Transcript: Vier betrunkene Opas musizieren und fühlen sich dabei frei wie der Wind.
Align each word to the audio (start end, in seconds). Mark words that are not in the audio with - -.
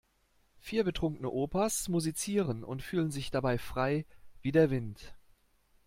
Vier 0.57 0.83
betrunkene 0.83 1.29
Opas 1.29 1.87
musizieren 1.87 2.63
und 2.63 2.81
fühlen 2.81 3.11
sich 3.11 3.29
dabei 3.29 3.59
frei 3.59 4.07
wie 4.41 4.51
der 4.51 4.71
Wind. 4.71 5.15